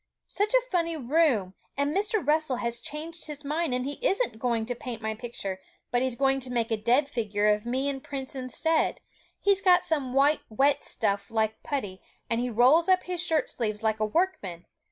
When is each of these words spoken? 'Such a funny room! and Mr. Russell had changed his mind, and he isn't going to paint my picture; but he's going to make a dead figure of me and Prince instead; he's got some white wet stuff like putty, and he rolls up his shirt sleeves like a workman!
'Such 0.25 0.51
a 0.55 0.61
funny 0.71 0.97
room! 0.97 1.53
and 1.77 1.95
Mr. 1.95 2.25
Russell 2.25 2.55
had 2.55 2.73
changed 2.81 3.27
his 3.27 3.45
mind, 3.45 3.71
and 3.71 3.85
he 3.85 3.99
isn't 4.01 4.39
going 4.39 4.65
to 4.65 4.73
paint 4.73 4.99
my 4.99 5.13
picture; 5.13 5.61
but 5.91 6.01
he's 6.01 6.15
going 6.15 6.39
to 6.39 6.49
make 6.51 6.71
a 6.71 6.75
dead 6.75 7.07
figure 7.07 7.49
of 7.53 7.67
me 7.67 7.87
and 7.87 8.03
Prince 8.03 8.33
instead; 8.33 8.99
he's 9.39 9.61
got 9.61 9.85
some 9.85 10.11
white 10.15 10.41
wet 10.49 10.83
stuff 10.83 11.29
like 11.29 11.61
putty, 11.61 12.01
and 12.31 12.41
he 12.41 12.49
rolls 12.49 12.89
up 12.89 13.03
his 13.03 13.21
shirt 13.21 13.47
sleeves 13.47 13.83
like 13.83 13.99
a 13.99 14.05
workman! 14.07 14.65